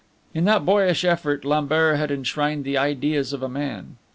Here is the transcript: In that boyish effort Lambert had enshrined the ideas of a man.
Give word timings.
In 0.33 0.45
that 0.45 0.65
boyish 0.65 1.05
effort 1.05 1.45
Lambert 1.45 1.95
had 1.99 2.09
enshrined 2.09 2.63
the 2.63 2.75
ideas 2.75 3.33
of 3.33 3.43
a 3.43 3.47
man. 3.47 3.97